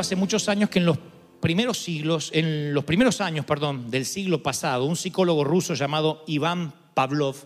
[0.00, 0.98] hace muchos años que en los
[1.40, 6.74] primeros siglos, en los primeros años, perdón, del siglo pasado, un psicólogo ruso llamado Iván
[6.94, 7.36] Pavlov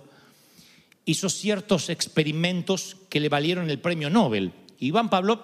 [1.05, 4.53] hizo ciertos experimentos que le valieron el premio Nobel.
[4.79, 5.41] Iván Pavlov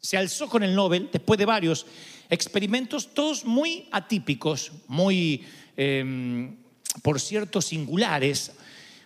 [0.00, 1.86] se alzó con el Nobel después de varios
[2.30, 5.44] experimentos, todos muy atípicos, muy,
[5.76, 6.50] eh,
[7.02, 8.52] por cierto, singulares.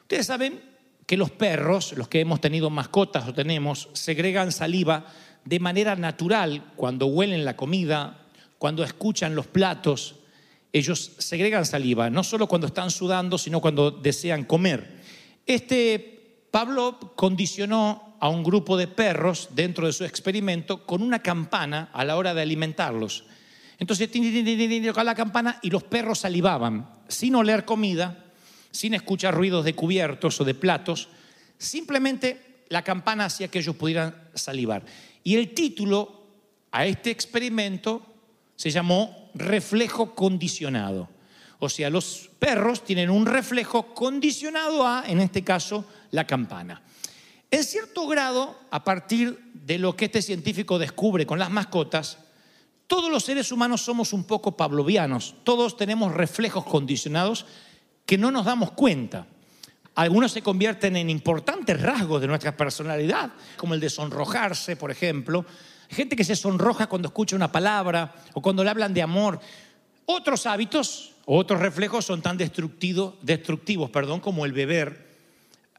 [0.03, 0.61] Ustedes saben
[1.07, 5.07] que los perros, los que hemos tenido mascotas o tenemos, segregan saliva
[5.49, 8.27] de manera natural cuando huelen la comida,
[8.59, 10.17] cuando escuchan los platos.
[10.75, 15.01] Ellos segregan saliva, no solo cuando están sudando, sino cuando desean comer.
[15.47, 21.89] Este Pablo condicionó a un grupo de perros dentro de su experimento con una campana
[21.95, 23.25] a la hora de alimentarlos.
[23.79, 28.27] Entonces, tocaba la campana y los perros salivaban, sin oler comida,
[28.71, 31.09] sin escuchar ruidos de cubiertos o de platos,
[31.57, 34.85] simplemente la campana hacía que ellos pudieran salivar.
[35.29, 36.23] Y el título
[36.73, 38.01] a este experimento
[38.57, 41.11] se llamó reflejo condicionado.
[41.59, 46.81] O sea, los perros tienen un reflejo condicionado a, en este caso, la campana.
[47.51, 52.17] En cierto grado, a partir de lo que este científico descubre con las mascotas,
[52.87, 57.45] todos los seres humanos somos un poco pavlovianos, todos tenemos reflejos condicionados
[58.07, 59.27] que no nos damos cuenta.
[59.99, 65.45] Algunos se convierten en importantes rasgos de nuestra personalidad, como el de sonrojarse, por ejemplo.
[65.91, 69.41] Gente que se sonroja cuando escucha una palabra o cuando le hablan de amor.
[70.07, 75.17] Otros hábitos, otros reflejos son tan destructivos, destructivos perdón, como el beber,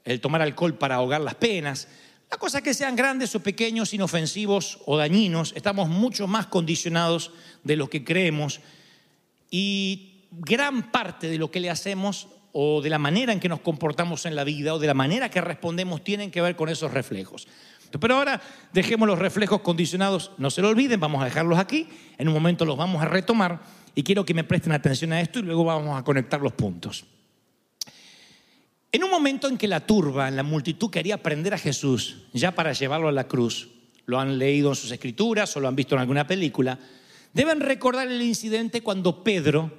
[0.03, 1.87] el tomar alcohol para ahogar las penas.
[2.29, 7.31] La cosa que sean grandes o pequeños, inofensivos o dañinos, estamos mucho más condicionados
[7.63, 8.59] de lo que creemos
[9.49, 13.61] y gran parte de lo que le hacemos o de la manera en que nos
[13.61, 16.91] comportamos en la vida o de la manera que respondemos tienen que ver con esos
[16.91, 17.47] reflejos.
[17.99, 21.87] Pero ahora dejemos los reflejos condicionados, no se lo olviden, vamos a dejarlos aquí,
[22.17, 23.61] en un momento los vamos a retomar
[23.95, 27.05] y quiero que me presten atención a esto y luego vamos a conectar los puntos.
[28.91, 32.51] En un momento en que la turba, en la multitud quería prender a Jesús ya
[32.51, 33.69] para llevarlo a la cruz,
[34.05, 36.79] lo han leído en sus escrituras o lo han visto en alguna película,
[37.33, 39.71] deben recordar el incidente cuando Pedro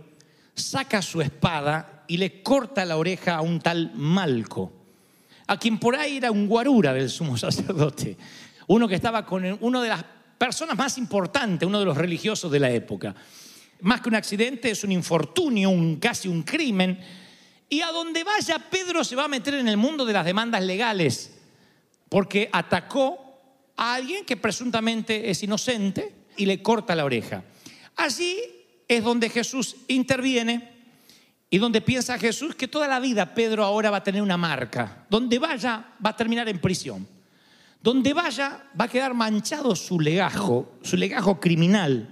[0.54, 4.72] saca su espada y le corta la oreja a un tal Malco,
[5.46, 8.16] a quien por ahí era un guarura del sumo sacerdote,
[8.66, 10.04] uno que estaba con una de las
[10.36, 13.14] personas más importantes, uno de los religiosos de la época.
[13.82, 16.98] Más que un accidente, es un infortunio, un, casi un crimen.
[17.68, 20.64] Y a donde vaya, Pedro se va a meter en el mundo de las demandas
[20.64, 21.38] legales,
[22.08, 23.38] porque atacó
[23.76, 27.44] a alguien que presuntamente es inocente y le corta la oreja.
[27.94, 28.36] Allí
[28.88, 30.79] es donde Jesús interviene
[31.50, 35.04] y donde piensa Jesús que toda la vida Pedro ahora va a tener una marca.
[35.10, 37.06] Donde vaya va a terminar en prisión.
[37.82, 42.08] Donde vaya va a quedar manchado su legajo, su legajo criminal.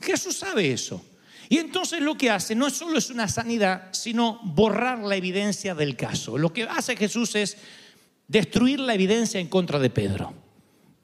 [0.00, 1.04] Jesús sabe eso.
[1.48, 5.96] Y entonces lo que hace no solo es una sanidad, sino borrar la evidencia del
[5.96, 6.36] caso.
[6.36, 7.56] Lo que hace Jesús es
[8.26, 10.34] destruir la evidencia en contra de Pedro.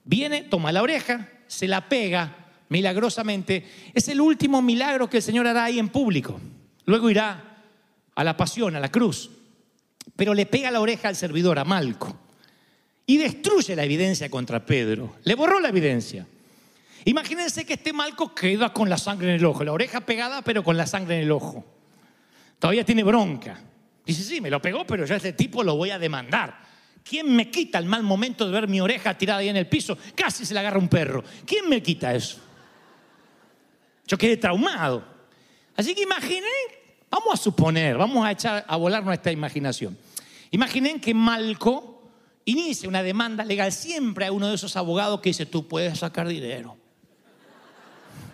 [0.04, 2.36] Viene, toma la oreja, se la pega
[2.68, 3.66] milagrosamente.
[3.94, 6.40] Es el último milagro que el Señor hará ahí en público.
[6.86, 7.58] Luego irá
[8.14, 9.30] a la pasión, a la cruz.
[10.16, 12.18] Pero le pega la oreja al servidor, a Malco.
[13.04, 15.16] Y destruye la evidencia contra Pedro.
[15.24, 16.26] Le borró la evidencia.
[17.04, 20.64] Imagínense que este Malco queda con la sangre en el ojo, la oreja pegada, pero
[20.64, 21.64] con la sangre en el ojo.
[22.58, 23.60] Todavía tiene bronca.
[24.04, 26.58] Dice, sí, me lo pegó, pero yo a este tipo lo voy a demandar.
[27.08, 29.96] ¿Quién me quita el mal momento de ver mi oreja tirada ahí en el piso?
[30.16, 31.22] Casi se le agarra un perro.
[31.44, 32.40] ¿Quién me quita eso?
[34.06, 35.15] Yo quedé traumado.
[35.76, 36.50] Así que imaginen,
[37.10, 39.96] vamos a suponer, vamos a echar a volar nuestra imaginación.
[40.50, 42.10] Imaginen que Malco
[42.46, 43.70] inicia una demanda legal.
[43.72, 46.76] Siempre hay uno de esos abogados que dice, tú puedes sacar dinero.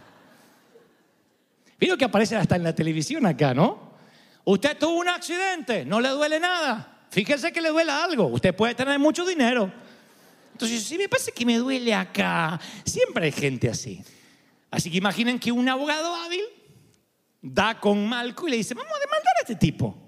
[1.81, 3.93] Vieron que aparece hasta en la televisión acá, ¿no?
[4.45, 7.07] Usted tuvo un accidente, no le duele nada.
[7.11, 8.27] Fíjese que le duele algo.
[8.27, 9.71] Usted puede tener mucho dinero.
[10.53, 14.03] Entonces, si me parece que me duele acá, siempre hay gente así.
[14.71, 16.43] Así que imaginen que un abogado hábil
[17.43, 19.99] da con Malco y le dice, vamos a demandar a este tipo.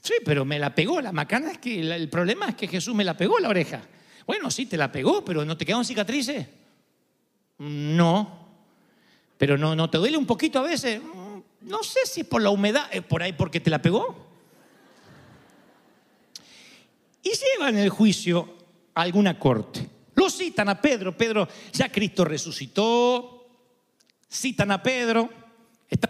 [0.00, 1.00] Sí, pero me la pegó.
[1.00, 3.82] La macana es que el problema es que Jesús me la pegó la oreja.
[4.26, 6.46] Bueno, sí, te la pegó, pero ¿no te quedaron cicatrices?
[7.58, 8.46] No.
[9.38, 11.00] Pero no, ¿no te duele un poquito a veces?
[11.00, 14.26] Mm, No sé si es por la humedad, es por ahí porque te la pegó.
[17.22, 18.56] Y llevan el juicio
[18.94, 19.88] a alguna corte.
[20.14, 21.16] Lo citan a Pedro.
[21.16, 23.48] Pedro, ya Cristo resucitó.
[24.30, 25.45] Citan a Pedro.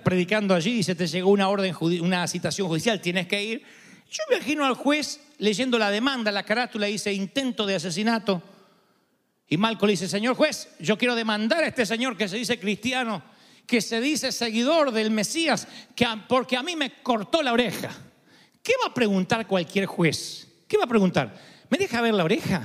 [0.06, 3.64] Predicando allí y se te llegó una orden, una citación judicial, tienes que ir.
[4.08, 8.40] Yo imagino al juez leyendo la demanda, la carátula, dice intento de asesinato.
[9.48, 12.60] Y Malco le dice, señor juez, yo quiero demandar a este señor que se dice
[12.60, 13.20] cristiano,
[13.66, 15.66] que se dice seguidor del Mesías,
[15.96, 17.90] que porque a mí me cortó la oreja.
[18.62, 20.46] ¿Qué va a preguntar cualquier juez?
[20.68, 21.36] ¿Qué va a preguntar?
[21.68, 22.64] ¿Me deja ver la oreja?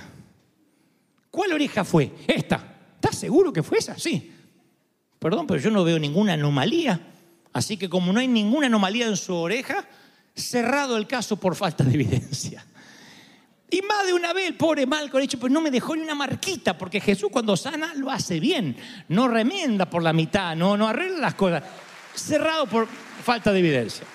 [1.31, 2.11] ¿Cuál oreja fue?
[2.27, 2.77] Esta.
[2.93, 3.97] ¿Estás seguro que fue esa?
[3.97, 4.31] Sí.
[5.17, 7.07] Perdón, pero yo no veo ninguna anomalía.
[7.53, 9.85] Así que como no hay ninguna anomalía en su oreja,
[10.35, 12.65] cerrado el caso por falta de evidencia.
[13.69, 16.01] Y más de una vez el pobre Malco ha dicho, pues no me dejó ni
[16.01, 18.75] una marquita, porque Jesús cuando sana lo hace bien,
[19.07, 21.63] no remienda por la mitad, no, no arregla las cosas.
[22.13, 22.87] Cerrado por
[23.23, 24.05] falta de evidencia.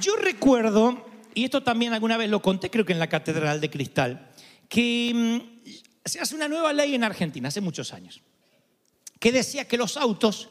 [0.00, 3.70] Yo recuerdo, y esto también alguna vez lo conté, creo que en la Catedral de
[3.70, 4.30] Cristal,
[4.68, 5.68] que mm,
[6.04, 8.22] se hace una nueva ley en Argentina, hace muchos años,
[9.18, 10.50] que decía que los autos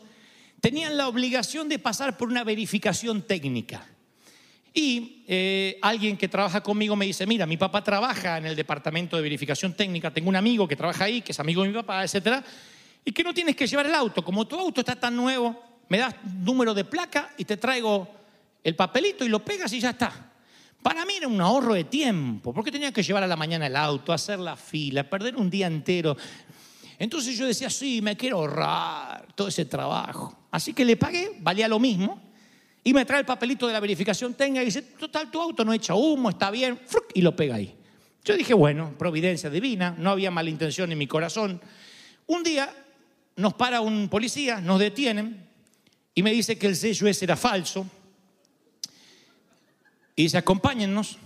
[0.65, 3.85] tenían la obligación de pasar por una verificación técnica.
[4.73, 9.15] Y eh, alguien que trabaja conmigo me dice, mira, mi papá trabaja en el departamento
[9.15, 12.03] de verificación técnica, tengo un amigo que trabaja ahí, que es amigo de mi papá,
[12.03, 12.43] etcétera,
[13.05, 14.25] y que no tienes que llevar el auto.
[14.25, 15.55] Como tu auto está tan nuevo,
[15.87, 18.09] me das número de placa y te traigo
[18.63, 20.31] el papelito y lo pegas y ya está.
[20.81, 23.75] Para mí era un ahorro de tiempo, porque tenía que llevar a la mañana el
[23.75, 26.17] auto, hacer la fila, perder un día entero.
[26.97, 30.47] Entonces yo decía, sí, me quiero ahorrar todo ese trabajo.
[30.51, 32.21] Así que le pagué, valía lo mismo,
[32.83, 35.73] y me trae el papelito de la verificación tenga y dice, total, tu auto no
[35.73, 36.79] echa humo, está bien,
[37.13, 37.75] y lo pega ahí.
[38.23, 41.61] Yo dije, bueno, providencia divina, no había mala intención en mi corazón.
[42.27, 42.73] Un día
[43.35, 45.45] nos para un policía, nos detienen
[46.13, 47.85] y me dice que el sello ese era falso.
[50.15, 51.17] Y dice, acompáñennos.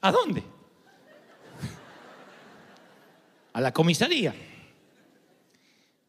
[0.00, 0.42] ¿A dónde?
[3.52, 4.34] A la comisaría.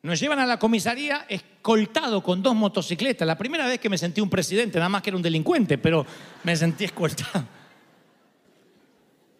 [0.01, 3.27] Nos llevan a la comisaría escoltado con dos motocicletas.
[3.27, 6.05] La primera vez que me sentí un presidente, nada más que era un delincuente, pero
[6.43, 7.45] me sentí escoltado.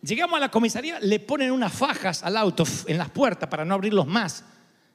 [0.02, 3.74] Llegamos a la comisaría, le ponen unas fajas al auto en las puertas para no
[3.74, 4.44] abrirlos más.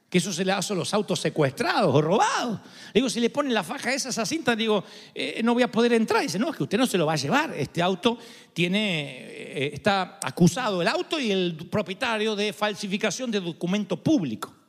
[0.07, 2.59] Que eso se le hace a los autos secuestrados o robados.
[2.93, 4.83] Le digo, si le ponen la faja esa, esa cinta, digo,
[5.15, 6.21] eh, no voy a poder entrar.
[6.21, 7.51] dice, no, es que usted no se lo va a llevar.
[7.55, 8.19] Este auto
[8.53, 14.64] tiene, eh, está acusado el auto y el propietario de falsificación de documento público.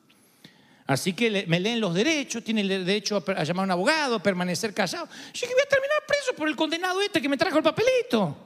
[0.87, 3.71] Así que le- me leen los derechos, tiene el derecho a, a llamar a un
[3.73, 5.07] abogado, permanecer callado.
[5.07, 8.37] Yo dije, voy a terminar preso por el condenado este que me trajo el papelito.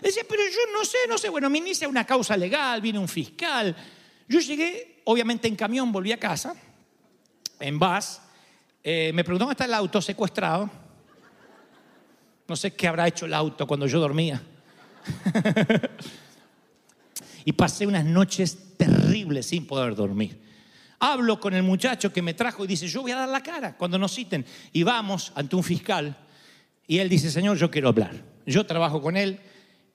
[0.00, 1.28] Decía, pero yo no sé, no sé.
[1.28, 3.76] Bueno, me inicia una causa legal, viene un fiscal.
[4.28, 6.54] Yo llegué, obviamente en camión, volví a casa,
[7.60, 8.18] en bus.
[8.82, 10.70] Eh, me preguntó dónde está el auto secuestrado.
[12.46, 14.40] No sé qué habrá hecho el auto cuando yo dormía.
[17.44, 20.47] y pasé unas noches terribles sin poder dormir.
[21.00, 23.76] Hablo con el muchacho que me trajo y dice, yo voy a dar la cara
[23.76, 24.44] cuando nos citen.
[24.72, 26.16] Y vamos ante un fiscal
[26.86, 28.12] y él dice, señor, yo quiero hablar.
[28.46, 29.38] Yo trabajo con él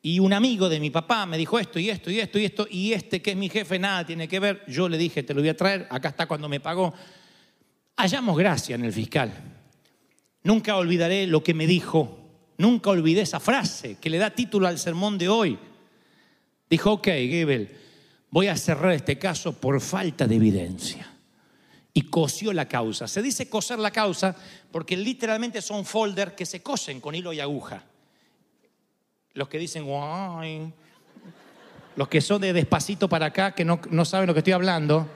[0.02, 2.68] y un amigo de mi papá me dijo esto y esto y esto y esto
[2.70, 4.64] y este que es mi jefe nada tiene que ver.
[4.68, 6.94] Yo le dije, te lo voy a traer, acá está cuando me pagó.
[7.98, 9.32] Hallamos gracia en el fiscal.
[10.44, 12.20] Nunca olvidaré lo que me dijo.
[12.58, 15.58] Nunca olvidé esa frase que le da título al sermón de hoy.
[16.70, 17.70] Dijo, ok, Gebel,
[18.34, 21.08] voy a cerrar este caso por falta de evidencia.
[21.94, 23.08] Y cosió la causa.
[23.08, 24.36] Se dice coser la causa
[24.72, 27.84] porque literalmente son folders que se cosen con hilo y aguja.
[29.34, 30.74] Los que dicen, guay.
[31.96, 35.08] Los que son de despacito para acá, que no, no saben lo que estoy hablando,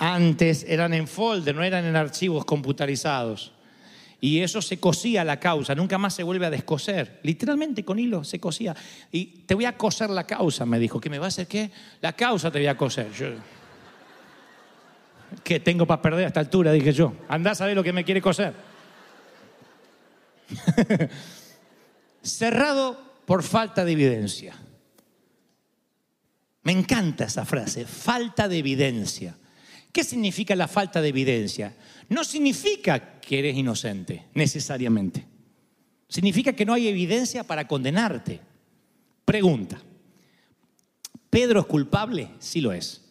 [0.00, 3.52] antes eran en folder, no eran en archivos computarizados.
[4.24, 7.18] Y eso se cosía la causa, nunca más se vuelve a descoser.
[7.24, 8.72] Literalmente con hilo se cosía.
[9.10, 11.00] Y te voy a coser la causa, me dijo.
[11.00, 11.72] ¿Que me va a hacer qué?
[12.00, 13.08] La causa te voy a coser.
[15.42, 16.70] ¿Qué tengo para perder a esta altura?
[16.70, 17.14] Dije yo.
[17.28, 18.54] Andá a saber lo que me quiere coser.
[22.22, 24.54] Cerrado por falta de evidencia.
[26.62, 29.36] Me encanta esa frase, falta de evidencia.
[29.92, 31.76] ¿Qué significa la falta de evidencia?
[32.08, 35.26] No significa que eres inocente, necesariamente.
[36.08, 38.40] Significa que no hay evidencia para condenarte.
[39.24, 39.80] Pregunta,
[41.32, 42.28] ¿Pedro es culpable?
[42.38, 43.02] Sí lo es.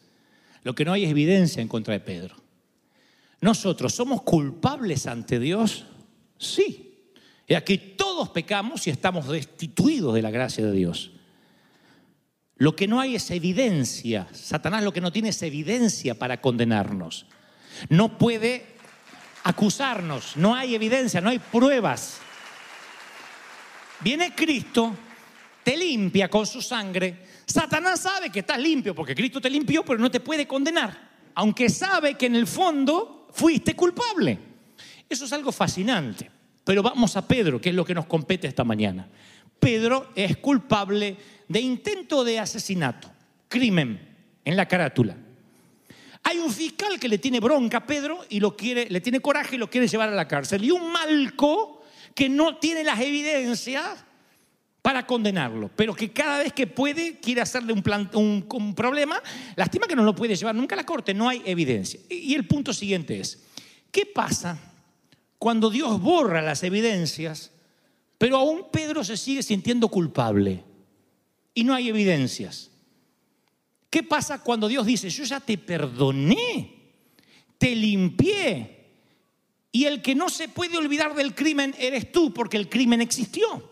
[0.63, 2.35] Lo que no hay es evidencia en contra de Pedro.
[3.41, 5.85] ¿Nosotros somos culpables ante Dios?
[6.37, 6.99] Sí.
[7.47, 11.11] Y aquí todos pecamos y estamos destituidos de la gracia de Dios.
[12.61, 14.27] Lo que no hay es evidencia.
[14.31, 17.25] Satanás lo que no tiene es evidencia para condenarnos.
[17.89, 18.75] No puede
[19.43, 20.37] acusarnos.
[20.37, 22.19] No hay evidencia, no hay pruebas.
[24.01, 24.95] Viene Cristo,
[25.63, 27.25] te limpia con su sangre.
[27.47, 31.09] Satanás sabe que estás limpio porque Cristo te limpió, pero no te puede condenar.
[31.33, 34.37] Aunque sabe que en el fondo fuiste culpable.
[35.09, 36.29] Eso es algo fascinante.
[36.63, 39.09] Pero vamos a Pedro, que es lo que nos compete esta mañana.
[39.59, 41.17] Pedro es culpable
[41.51, 43.09] de intento de asesinato,
[43.47, 43.99] crimen
[44.45, 45.17] en la carátula.
[46.23, 49.55] Hay un fiscal que le tiene bronca a Pedro y lo quiere, le tiene coraje
[49.55, 50.63] y lo quiere llevar a la cárcel.
[50.63, 51.81] Y un malco
[52.13, 54.05] que no tiene las evidencias
[54.81, 59.21] para condenarlo, pero que cada vez que puede quiere hacerle un, problema,
[59.55, 61.99] lástima que no lo puede llevar nunca a la corte, no hay evidencia.
[62.09, 63.43] Y el punto siguiente es,
[63.91, 64.57] ¿qué pasa
[65.41, 67.49] cuando Dios borra las evidencias,
[68.19, 70.63] pero aún Pedro se sigue sintiendo culpable
[71.53, 72.71] y no hay evidencias?
[73.89, 76.75] ¿Qué pasa cuando Dios dice, yo ya te perdoné,
[77.57, 78.77] te limpié,
[79.71, 83.69] y el que no se puede olvidar del crimen eres tú, porque el crimen existió?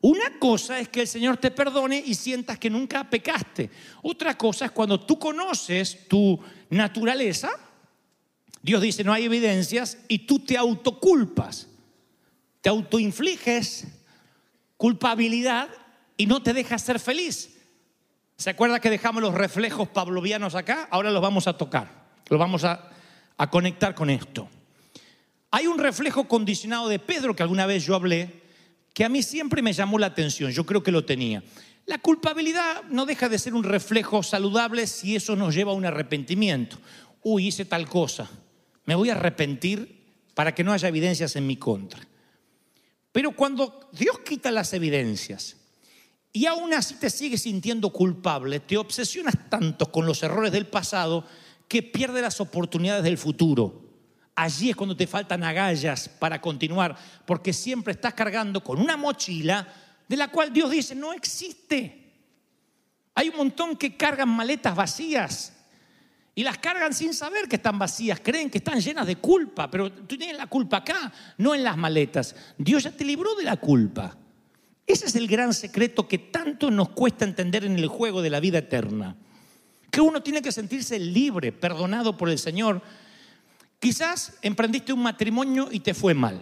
[0.00, 3.70] Una cosa es que el Señor te perdone y sientas que nunca pecaste.
[4.02, 6.38] Otra cosa es cuando tú conoces tu
[6.70, 7.50] naturaleza,
[8.62, 11.68] Dios dice no hay evidencias y tú te autoculpas,
[12.60, 13.86] te autoinfliges
[14.76, 15.68] culpabilidad
[16.18, 17.56] y no te dejas ser feliz.
[18.36, 20.86] ¿Se acuerda que dejamos los reflejos pavlovianos acá?
[20.90, 22.90] Ahora los vamos a tocar, los vamos a
[23.50, 24.50] conectar con esto.
[25.50, 28.42] Hay un reflejo condicionado de Pedro que alguna vez yo hablé,
[28.92, 31.42] que a mí siempre me llamó la atención, yo creo que lo tenía.
[31.86, 35.86] La culpabilidad no deja de ser un reflejo saludable si eso nos lleva a un
[35.86, 36.76] arrepentimiento.
[37.22, 38.28] Uy, hice tal cosa,
[38.84, 42.06] me voy a arrepentir para que no haya evidencias en mi contra.
[43.10, 45.56] Pero cuando Dios quita las evidencias
[46.38, 51.24] y aún así te sigues sintiendo culpable, te obsesionas tanto con los errores del pasado
[51.66, 53.82] que pierdes las oportunidades del futuro.
[54.36, 59.66] Allí es cuando te faltan agallas para continuar, porque siempre estás cargando con una mochila
[60.06, 62.14] de la cual Dios dice no existe.
[63.16, 65.52] Hay un montón que cargan maletas vacías
[66.36, 69.90] y las cargan sin saber que están vacías, creen que están llenas de culpa, pero
[69.90, 72.36] tú tienes la culpa acá, no en las maletas.
[72.56, 74.16] Dios ya te libró de la culpa.
[74.88, 78.40] Ese es el gran secreto que tanto nos cuesta entender en el juego de la
[78.40, 79.16] vida eterna.
[79.90, 82.80] Que uno tiene que sentirse libre, perdonado por el Señor.
[83.78, 86.40] Quizás emprendiste un matrimonio y te fue mal.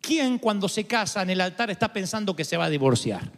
[0.00, 3.30] ¿Quién cuando se casa en el altar está pensando que se va a divorciar?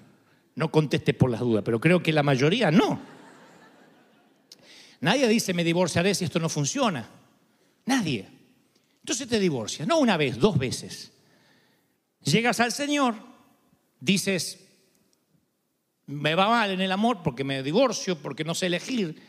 [0.55, 3.01] No conteste por las dudas, pero creo que la mayoría no.
[5.01, 7.07] Nadie dice me divorciaré si esto no funciona.
[7.85, 8.27] Nadie.
[9.01, 11.12] Entonces te divorcias, no una vez, dos veces.
[12.23, 13.32] Llegas al Señor,
[14.02, 14.59] dices,
[16.06, 19.23] me va mal en el amor porque me divorcio, porque no sé elegir.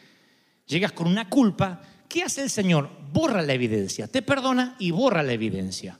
[0.65, 1.81] Llegas con una culpa.
[2.09, 2.89] ¿Qué hace el Señor?
[3.11, 5.99] Borra la evidencia, te perdona y borra la evidencia.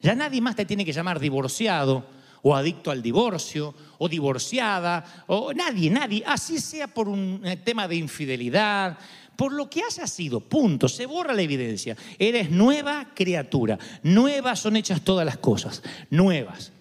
[0.00, 2.06] Ya nadie más te tiene que llamar divorciado
[2.42, 7.86] o adicto al divorcio o divorciada o nadie, nadie, así sea por un eh, tema
[7.86, 8.98] de infidelidad,
[9.36, 11.96] por lo que haya sido, punto, se borra la evidencia.
[12.18, 16.72] Eres nueva criatura, nuevas son hechas todas las cosas, nuevas.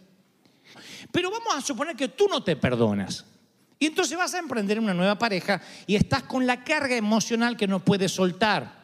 [1.12, 3.26] Pero vamos a suponer que tú no te perdonas.
[3.80, 7.68] Y entonces vas a emprender una nueva pareja y estás con la carga emocional que
[7.68, 8.80] no puedes soltar.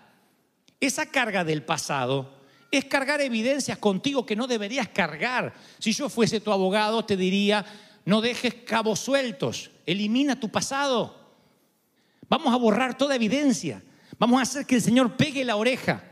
[0.79, 2.33] Esa carga del pasado
[2.71, 5.53] es cargar evidencias contigo que no deberías cargar.
[5.79, 7.65] Si yo fuese tu abogado, te diría,
[8.05, 11.25] no dejes cabos sueltos, elimina tu pasado.
[12.29, 13.83] Vamos a borrar toda evidencia.
[14.17, 16.03] Vamos a hacer que el Señor pegue la oreja.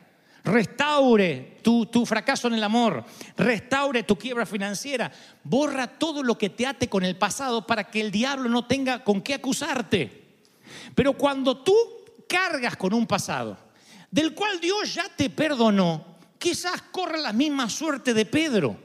[0.43, 3.05] Restaure tu, tu, fracaso en el amor.
[3.38, 5.12] Restaure tu quiebra financiera.
[5.43, 9.03] Borra todo lo que te ate con el pasado para que el diablo no tenga
[9.03, 10.23] con qué acusarte.
[10.95, 11.75] Pero cuando tú
[12.27, 13.57] cargas con un pasado
[14.12, 18.77] del cual Dios ya te perdonó, quizás corra la misma suerte de Pedro.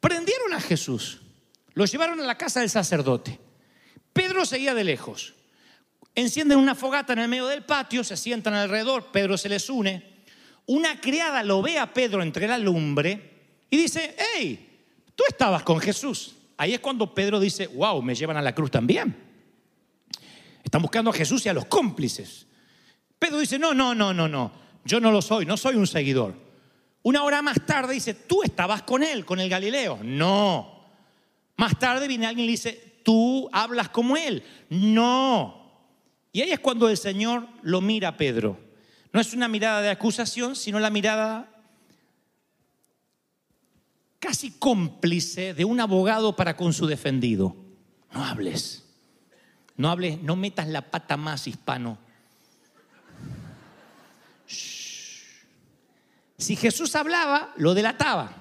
[0.00, 1.20] Prendieron a Jesús,
[1.74, 3.38] lo llevaron a la casa del sacerdote.
[4.12, 5.34] Pedro seguía de lejos.
[6.14, 10.17] Encienden una fogata en el medio del patio, se sientan alrededor, Pedro se les une.
[10.68, 14.82] Una criada lo ve a Pedro entre la lumbre y dice, hey,
[15.14, 16.34] tú estabas con Jesús.
[16.58, 19.16] Ahí es cuando Pedro dice, wow, me llevan a la cruz también.
[20.62, 22.46] Están buscando a Jesús y a los cómplices.
[23.18, 24.52] Pedro dice, no, no, no, no, no,
[24.84, 26.34] yo no lo soy, no soy un seguidor.
[27.02, 29.98] Una hora más tarde dice, tú estabas con él, con el Galileo.
[30.02, 30.84] No.
[31.56, 34.42] Más tarde viene alguien y le dice, tú hablas como él.
[34.68, 35.88] No.
[36.30, 38.67] Y ahí es cuando el Señor lo mira a Pedro.
[39.12, 41.48] No es una mirada de acusación, sino la mirada
[44.18, 47.56] casi cómplice de un abogado para con su defendido.
[48.12, 48.84] No hables.
[49.76, 51.98] No hables, no metas la pata más, hispano.
[56.36, 58.32] Si Jesús hablaba, lo delataba.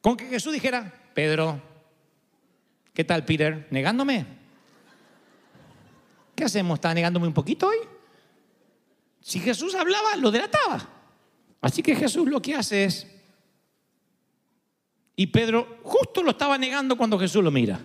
[0.00, 1.60] Con que Jesús dijera, Pedro,
[2.94, 3.68] ¿qué tal, Peter?
[3.70, 4.26] ¿Negándome?
[6.34, 6.76] ¿Qué hacemos?
[6.76, 7.76] ¿Está negándome un poquito hoy?
[9.22, 10.88] Si Jesús hablaba, lo delataba.
[11.60, 13.06] Así que Jesús lo que hace es...
[15.14, 17.80] Y Pedro justo lo estaba negando cuando Jesús lo mira.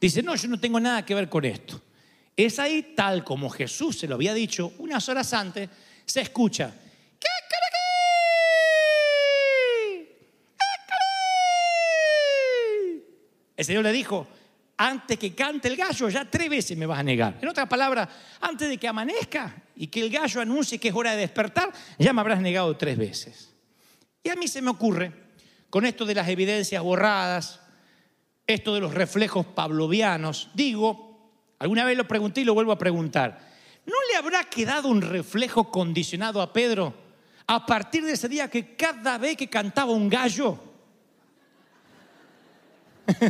[0.00, 1.80] Dice, no, yo no tengo nada que ver con esto.
[2.34, 5.68] Es ahí, tal como Jesús se lo había dicho unas horas antes,
[6.04, 6.72] se escucha.
[7.18, 7.76] "¿Qué caraquí?
[10.52, 11.04] ¿Qué caraquí?".
[13.56, 14.28] El Señor le dijo,
[14.76, 17.38] antes que cante el gallo, ya tres veces me vas a negar.
[17.42, 18.08] En otras palabras,
[18.40, 22.12] antes de que amanezca y que el gallo anuncie que es hora de despertar, ya
[22.12, 23.52] me habrás negado tres veces.
[24.22, 25.12] Y a mí se me ocurre,
[25.68, 27.60] con esto de las evidencias borradas,
[28.46, 33.38] esto de los reflejos pavlovianos, digo, alguna vez lo pregunté y lo vuelvo a preguntar,
[33.84, 36.94] ¿no le habrá quedado un reflejo condicionado a Pedro
[37.46, 40.58] a partir de ese día que cada vez que cantaba un gallo,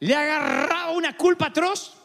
[0.00, 1.97] le agarraba una culpa atroz?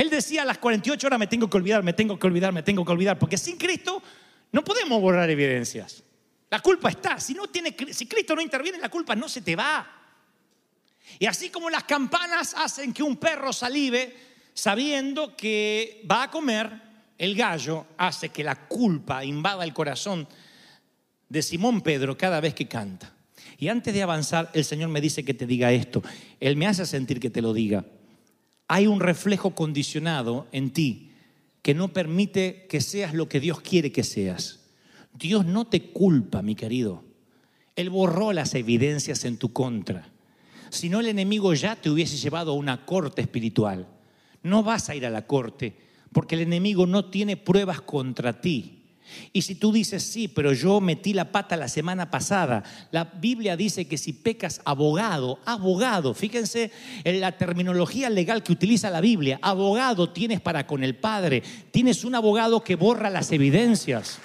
[0.00, 2.62] Él decía a las 48 horas me tengo que olvidar, me tengo que olvidar, me
[2.62, 4.02] tengo que olvidar, porque sin Cristo
[4.50, 6.02] no podemos borrar evidencias.
[6.48, 7.20] La culpa está.
[7.20, 9.86] Si, no tiene, si Cristo no interviene, la culpa no se te va.
[11.18, 14.16] Y así como las campanas hacen que un perro salive
[14.54, 16.70] sabiendo que va a comer,
[17.18, 20.26] el gallo hace que la culpa invada el corazón
[21.28, 23.12] de Simón Pedro cada vez que canta.
[23.58, 26.02] Y antes de avanzar, el Señor me dice que te diga esto.
[26.40, 27.84] Él me hace sentir que te lo diga.
[28.72, 31.10] Hay un reflejo condicionado en ti
[31.60, 34.60] que no permite que seas lo que Dios quiere que seas.
[35.12, 37.02] Dios no te culpa, mi querido.
[37.74, 40.12] Él borró las evidencias en tu contra.
[40.68, 43.88] Si no, el enemigo ya te hubiese llevado a una corte espiritual.
[44.44, 45.76] No vas a ir a la corte
[46.12, 48.79] porque el enemigo no tiene pruebas contra ti.
[49.32, 53.56] Y si tú dices, sí, pero yo metí la pata la semana pasada, la Biblia
[53.56, 56.70] dice que si pecas abogado, abogado, fíjense
[57.04, 62.04] en la terminología legal que utiliza la Biblia, abogado tienes para con el Padre, tienes
[62.04, 64.18] un abogado que borra las evidencias,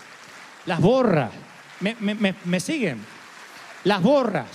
[0.65, 1.31] las borra,
[1.79, 1.95] me,
[2.43, 2.99] me, siguen,
[3.83, 4.47] las borras.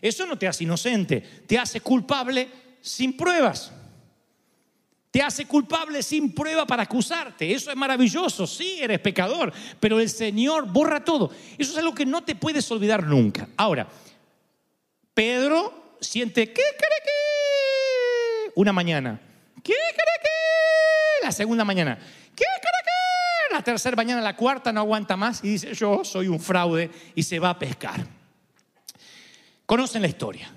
[0.00, 2.48] Eso no te hace inocente, te hace culpable
[2.80, 3.72] sin pruebas.
[5.14, 7.54] Te hace culpable sin prueba para acusarte.
[7.54, 8.48] Eso es maravilloso.
[8.48, 11.30] Sí, eres pecador, pero el Señor borra todo.
[11.56, 13.48] Eso es algo que no te puedes olvidar nunca.
[13.56, 13.86] Ahora,
[15.14, 18.52] Pedro siente, ¿qué cree que?
[18.56, 19.20] Una mañana.
[19.62, 21.24] ¿Qué cree que?
[21.24, 21.96] La segunda mañana.
[22.34, 23.54] ¿Qué cree que?
[23.54, 27.22] La tercera mañana, la cuarta no aguanta más y dice, yo soy un fraude y
[27.22, 28.04] se va a pescar.
[29.64, 30.50] Conocen la historia.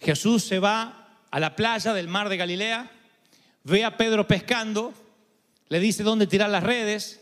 [0.00, 2.92] Jesús se va a la playa del mar de Galilea
[3.66, 4.94] ve a Pedro pescando,
[5.68, 7.20] le dice dónde tirar las redes.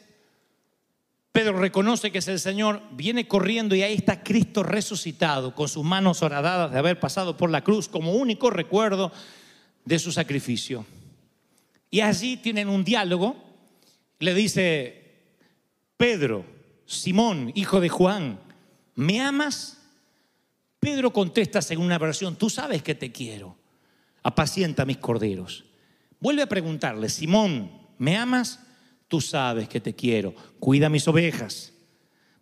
[1.33, 5.85] Pedro reconoce que es el Señor, viene corriendo y ahí está Cristo resucitado con sus
[5.85, 9.11] manos horadadas de haber pasado por la cruz como único recuerdo
[9.85, 10.85] de su sacrificio.
[11.90, 13.37] Y allí tienen un diálogo,
[14.18, 15.02] le dice,
[15.96, 16.44] Pedro,
[16.85, 18.38] Simón, hijo de Juan,
[18.94, 19.78] ¿me amas?
[20.78, 23.57] Pedro contesta según una versión, tú sabes que te quiero,
[24.22, 25.64] apacienta mis corderos.
[26.24, 28.58] Vuelve a preguntarle, Simón, ¿me amas?
[29.08, 31.74] Tú sabes que te quiero, cuida mis ovejas.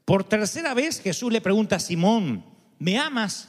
[0.04, 2.44] Por tercera vez Jesús le pregunta a Simón,
[2.78, 3.48] ¿me amas?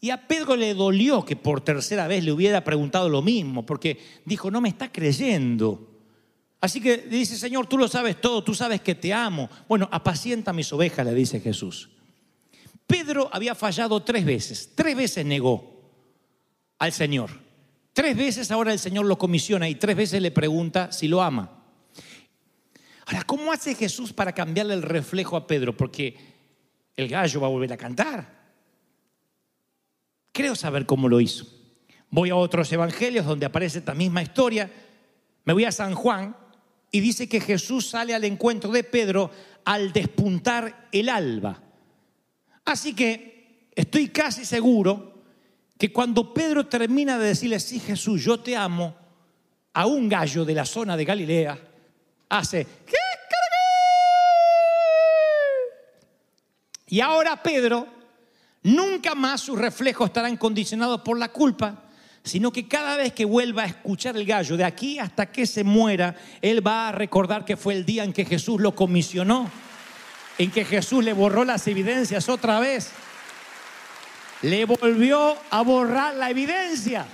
[0.00, 3.98] Y a Pedro le dolió que por tercera vez le hubiera preguntado lo mismo, porque
[4.24, 6.00] dijo, no me está creyendo.
[6.60, 9.50] Así que dice, Señor, tú lo sabes todo, tú sabes que te amo.
[9.68, 11.90] Bueno, apacienta mis ovejas, le dice Jesús.
[12.86, 15.90] Pedro había fallado tres veces, tres veces negó
[16.78, 17.45] al Señor.
[17.96, 21.64] Tres veces ahora el Señor lo comisiona y tres veces le pregunta si lo ama.
[23.06, 25.74] Ahora, ¿cómo hace Jesús para cambiarle el reflejo a Pedro?
[25.74, 26.14] Porque
[26.94, 28.50] el gallo va a volver a cantar.
[30.30, 31.46] Creo saber cómo lo hizo.
[32.10, 34.70] Voy a otros evangelios donde aparece esta misma historia.
[35.46, 36.36] Me voy a San Juan
[36.90, 39.30] y dice que Jesús sale al encuentro de Pedro
[39.64, 41.62] al despuntar el alba.
[42.62, 45.15] Así que estoy casi seguro
[45.78, 48.94] que cuando Pedro termina de decirle, sí Jesús, yo te amo,
[49.72, 51.58] a un gallo de la zona de Galilea,
[52.28, 52.96] hace, "¿Qué
[56.88, 57.86] Y ahora Pedro,
[58.62, 61.82] nunca más sus reflejos estarán condicionados por la culpa,
[62.22, 65.64] sino que cada vez que vuelva a escuchar el gallo, de aquí hasta que se
[65.64, 69.50] muera, él va a recordar que fue el día en que Jesús lo comisionó,
[70.38, 72.90] en que Jesús le borró las evidencias otra vez.
[74.42, 77.06] Le volvió a borrar la evidencia.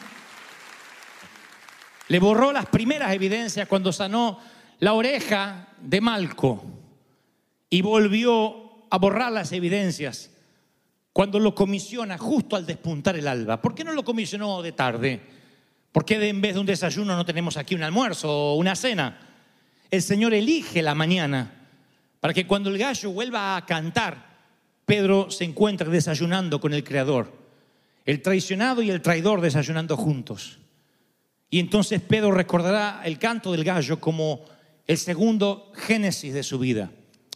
[2.09, 4.39] Le borró las primeras evidencias cuando sanó
[4.81, 6.65] la oreja de Malco
[7.71, 10.31] y volvió a borrar las evidencias
[11.13, 13.63] cuando lo comisiona justo al despuntar el alba.
[13.63, 15.21] ¿Por qué no lo comisionó de tarde?
[15.93, 19.19] ¿Por qué en vez de un desayuno no tenemos aquí un almuerzo o una cena?
[19.91, 21.69] El Señor elige la mañana
[22.19, 24.32] para que cuando el gallo vuelva a cantar,
[24.85, 27.33] Pedro se encuentre desayunando con el Creador.
[28.05, 30.59] El traicionado y el traidor desayunando juntos.
[31.51, 34.45] Y entonces Pedro recordará el canto del gallo como
[34.87, 36.91] el segundo génesis de su vida,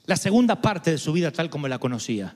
[0.07, 2.35] la segunda parte de su vida tal como la conocía.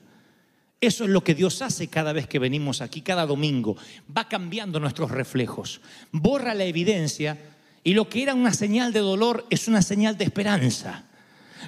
[0.79, 3.77] Eso es lo que Dios hace cada vez que venimos aquí, cada domingo.
[4.15, 7.37] Va cambiando nuestros reflejos, borra la evidencia
[7.83, 11.05] y lo que era una señal de dolor es una señal de esperanza.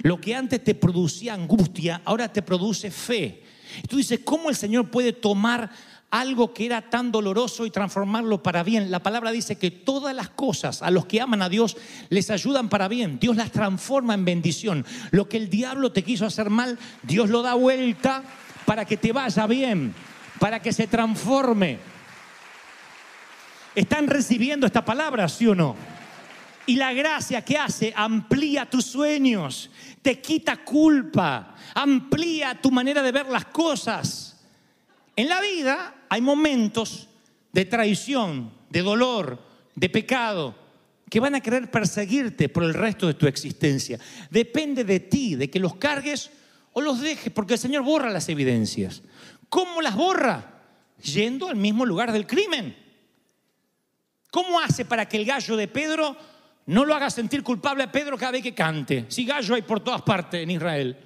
[0.02, 3.44] Lo que antes te producía angustia, ahora te produce fe.
[3.88, 5.70] Tú dices, ¿cómo el Señor puede tomar
[6.12, 8.92] algo que era tan doloroso y transformarlo para bien?
[8.92, 11.78] La palabra dice que todas las cosas a los que aman a Dios
[12.10, 13.20] les ayudan para bien.
[13.20, 14.86] Dios las transforma en bendición.
[15.12, 18.24] Lo que el diablo te quiso hacer mal, Dios lo da vuelta
[18.66, 19.94] para que te vaya bien,
[20.40, 21.80] para que se transforme.
[23.76, 25.76] ¿Están recibiendo esta palabra, sí o no?
[26.66, 29.70] Y la gracia que hace amplía tus sueños,
[30.04, 34.38] te quita culpa, amplía tu manera de ver las cosas.
[35.16, 37.08] En la vida hay momentos
[37.52, 39.40] de traición, de dolor,
[39.74, 40.56] de pecado,
[41.10, 44.00] que van a querer perseguirte por el resto de tu existencia.
[44.30, 46.32] Depende de ti, de que los cargues
[46.74, 49.04] o los dejes, porque el Señor borra las evidencias.
[49.48, 50.64] ¿Cómo las borra?
[51.02, 52.76] Yendo al mismo lugar del crimen.
[54.32, 56.18] ¿Cómo hace para que el gallo de Pedro
[56.66, 59.06] no lo haga sentir culpable a Pedro cada vez que cante?
[59.10, 60.98] Si gallo hay por todas partes en Israel.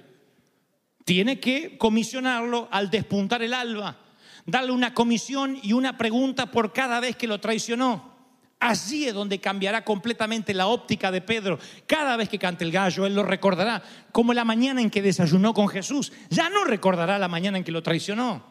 [1.04, 3.98] Tiene que comisionarlo al despuntar el alba,
[4.44, 8.16] darle una comisión y una pregunta por cada vez que lo traicionó.
[8.60, 11.58] Allí es donde cambiará completamente la óptica de Pedro.
[11.86, 15.54] Cada vez que cante el gallo, él lo recordará como la mañana en que desayunó
[15.54, 16.12] con Jesús.
[16.28, 18.44] Ya no recordará la mañana en que lo traicionó.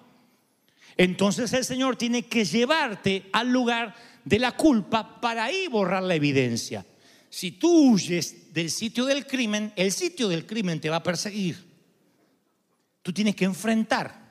[0.96, 6.16] Entonces el Señor tiene que llevarte al lugar de la culpa para ahí borrar la
[6.16, 6.86] evidencia.
[7.30, 11.58] Si tú huyes del sitio del crimen, el sitio del crimen te va a perseguir.
[13.02, 14.28] Tú tienes que enfrentar.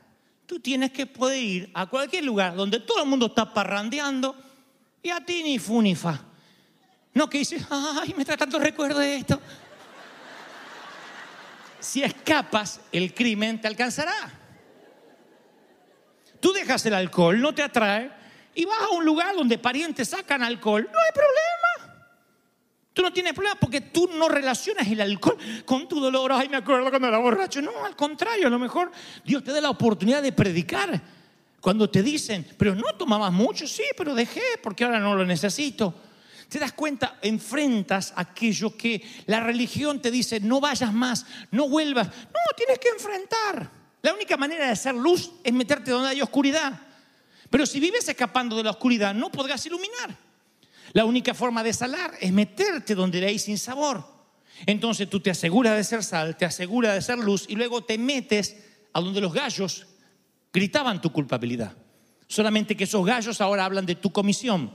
[0.46, 4.36] Tú tienes que poder ir a cualquier lugar donde todo el mundo está parrandeando
[5.02, 5.82] y a ti ni fu.
[7.14, 9.40] No que dices, ay, me trae tanto recuerdo de esto.
[11.80, 14.32] Si escapas, el crimen te alcanzará.
[16.40, 18.10] Tú dejas el alcohol, no te atrae,
[18.54, 21.65] y vas a un lugar donde parientes sacan alcohol, no hay problema.
[22.96, 26.32] Tú no tienes problema porque tú no relacionas el alcohol con tu dolor.
[26.32, 27.60] Ay, me acuerdo cuando era borracho.
[27.60, 28.90] No, al contrario, a lo mejor
[29.22, 31.02] Dios te da la oportunidad de predicar.
[31.60, 35.94] Cuando te dicen, pero no tomabas mucho, sí, pero dejé porque ahora no lo necesito.
[36.48, 42.06] Te das cuenta, enfrentas aquello que la religión te dice, no vayas más, no vuelvas.
[42.06, 43.70] No, tienes que enfrentar.
[44.00, 46.80] La única manera de hacer luz es meterte donde hay oscuridad.
[47.50, 50.25] Pero si vives escapando de la oscuridad, no podrás iluminar.
[50.96, 54.02] La única forma de salar es meterte donde hay sin sabor.
[54.64, 57.98] Entonces tú te aseguras de ser sal, te aseguras de ser luz y luego te
[57.98, 59.86] metes a donde los gallos
[60.50, 61.76] gritaban tu culpabilidad.
[62.26, 64.72] Solamente que esos gallos ahora hablan de tu comisión.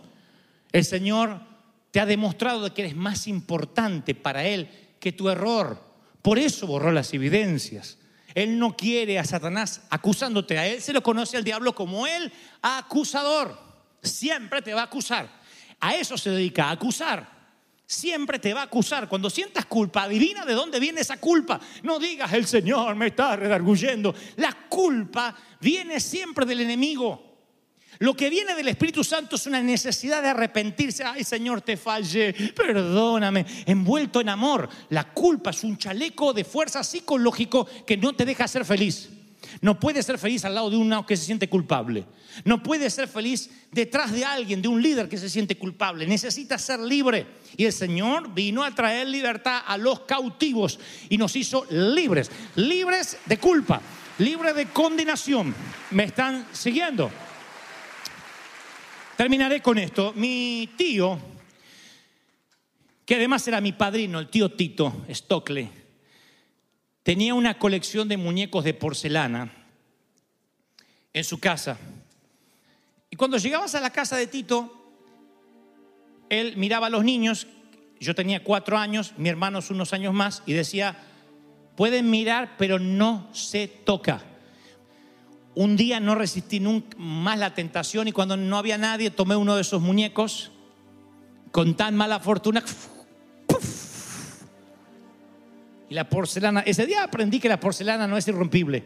[0.72, 1.42] El Señor
[1.90, 5.84] te ha demostrado de que eres más importante para Él que tu error.
[6.22, 7.98] Por eso borró las evidencias.
[8.36, 10.60] Él no quiere a Satanás acusándote.
[10.60, 12.32] A Él se lo conoce al diablo como el
[12.62, 13.58] acusador.
[14.04, 15.41] Siempre te va a acusar.
[15.82, 17.42] A eso se dedica, a acusar.
[17.86, 19.10] Siempre te va a acusar.
[19.10, 21.60] Cuando sientas culpa, adivina de dónde viene esa culpa.
[21.84, 24.16] No digas, el Señor me está redarguyendo.
[24.38, 27.32] La culpa viene siempre del enemigo.
[28.00, 31.04] Lo que viene del Espíritu Santo es una necesidad de arrepentirse.
[31.04, 33.46] Ay, Señor, te fallé, perdóname.
[33.66, 34.70] Envuelto en amor.
[34.90, 39.10] La culpa es un chaleco de fuerza psicológico que no te deja ser feliz.
[39.62, 42.06] No puedes ser feliz al lado de uno que se siente culpable.
[42.46, 46.08] No puedes ser feliz detrás de alguien, de un líder que se siente culpable.
[46.08, 47.26] Necesitas ser libre.
[47.58, 52.32] Y el Señor vino a traer libertad a los cautivos y nos hizo libres.
[52.56, 53.82] Libres de culpa,
[54.20, 55.54] libre de condenación.
[55.92, 57.12] ¿Me están siguiendo?
[59.18, 60.14] Terminaré con esto.
[60.16, 61.20] Mi tío,
[63.06, 65.70] que además era mi padrino, el tío Tito Stockley,
[67.04, 69.52] tenía una colección de muñecos de porcelana
[71.14, 71.78] en su casa.
[73.10, 74.78] Y cuando llegabas a la casa de Tito,
[76.30, 77.48] él miraba a los niños,
[78.00, 80.98] yo tenía cuatro años, mi hermano es unos años más, y decía,
[81.76, 84.22] pueden mirar, pero no se toca.
[85.54, 89.56] Un día no resistí nunca más la tentación y cuando no había nadie tomé uno
[89.56, 90.52] de esos muñecos
[91.52, 92.64] con tan mala fortuna.
[95.92, 98.82] Y la porcelana, ese día aprendí que la porcelana no es irrompible.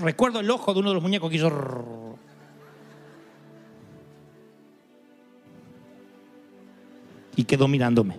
[0.00, 2.16] Recuerdo el ojo de uno de los muñecos que hizo...
[7.36, 8.16] Y quedó mirándome.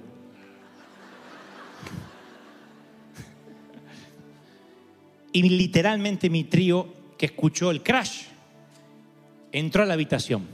[5.32, 8.26] Y literalmente mi trío que escuchó el crash
[9.52, 10.46] entró a la habitación.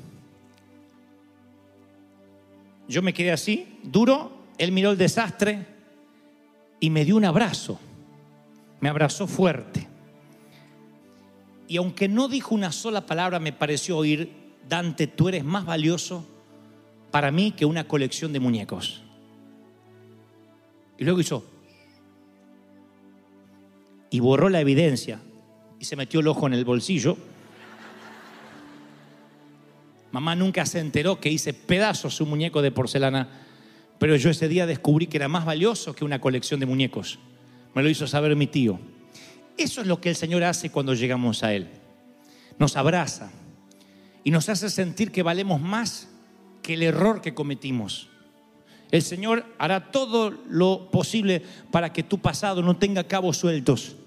[2.88, 5.71] Yo me quedé así, duro, él miró el desastre
[6.82, 7.80] y me dio un abrazo.
[8.82, 9.88] Me abrazó fuerte.
[11.70, 14.30] Y aunque no dijo una sola palabra, me pareció oír,
[14.68, 16.26] Dante, tú eres más valioso
[17.12, 19.04] para mí que una colección de muñecos.
[20.98, 21.46] Y luego hizo,
[24.10, 25.20] y borró la evidencia
[25.80, 27.18] y se metió el ojo en el bolsillo.
[30.12, 33.30] Mamá nunca se enteró que hice pedazos un muñeco de porcelana,
[34.02, 37.20] pero yo ese día descubrí que era más valioso que una colección de muñecos.
[37.76, 38.80] Me lo hizo saber mi tío.
[39.56, 41.68] Eso es lo que el Señor hace cuando llegamos a Él.
[42.58, 43.32] Nos abraza
[44.24, 46.10] y nos hace sentir que valemos más
[46.64, 48.10] que el error que cometimos.
[48.90, 53.98] El Señor hará todo lo posible para que tu pasado no tenga cabos sueltos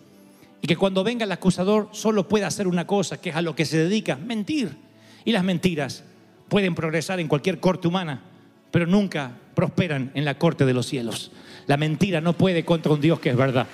[0.61, 3.55] y que cuando venga el acusador solo pueda hacer una cosa, que es a lo
[3.55, 4.77] que se dedica, mentir.
[5.25, 6.03] Y las mentiras
[6.49, 8.25] pueden progresar en cualquier corte humana,
[8.73, 11.31] pero nunca prosperan en la corte de los cielos.
[11.67, 13.67] La mentira no puede contra un Dios que es verdad.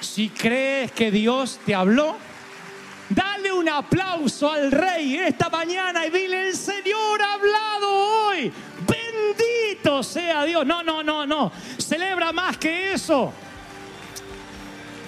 [0.00, 2.16] Si crees que Dios te habló,
[3.08, 8.52] dale un aplauso al rey esta mañana y dile, el Señor ha hablado hoy.
[8.86, 10.66] Bendito sea Dios.
[10.66, 11.52] No, no, no, no.
[11.78, 13.32] Celebra más que eso.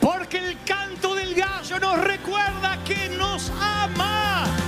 [0.01, 4.66] Porque el canto del gallo nos recuerda que nos ama.